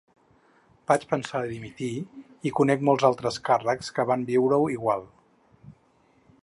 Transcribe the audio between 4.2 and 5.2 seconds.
viure-ho igual.